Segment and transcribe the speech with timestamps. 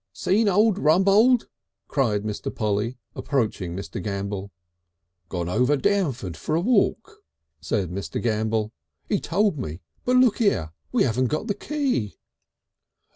[0.13, 1.47] "Seen old Rumbold?"
[1.87, 2.49] cried Mr.
[2.49, 4.01] Polly, approaching Mr.
[4.01, 4.49] Gambell.
[5.29, 7.19] "Gone over Downford for a walk,"
[7.59, 8.19] said Mr.
[8.19, 8.71] Gambell.
[9.07, 9.81] "He told me!
[10.03, 10.71] But look 'ere!
[10.91, 12.15] We 'aven't got the key!"